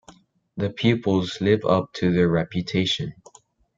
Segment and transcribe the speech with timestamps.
[0.57, 3.13] The pupils live up to their reputation.